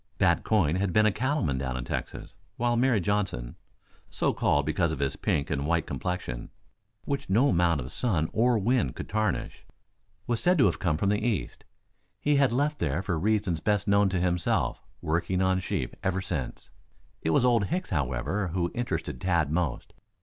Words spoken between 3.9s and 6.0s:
so called because of his pink and white